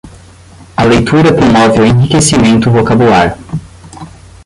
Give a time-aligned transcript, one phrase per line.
[0.79, 3.37] A leitura promove o enriquecimento vocabular